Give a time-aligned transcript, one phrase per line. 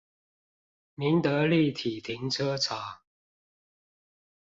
[0.95, 3.01] 民德立體停車場